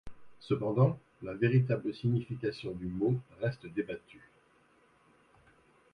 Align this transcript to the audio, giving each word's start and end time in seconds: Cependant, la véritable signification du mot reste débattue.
Cependant, 0.39 0.99
la 1.21 1.33
véritable 1.35 1.93
signification 1.93 2.71
du 2.71 2.87
mot 2.87 3.19
reste 3.39 3.67
débattue. 3.67 4.31